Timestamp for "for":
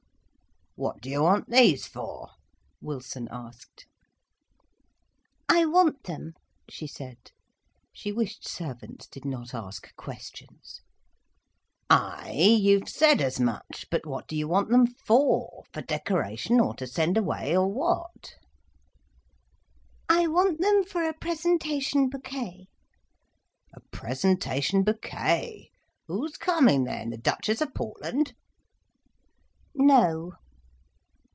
1.85-2.29, 15.05-15.65, 15.73-15.81, 20.85-21.03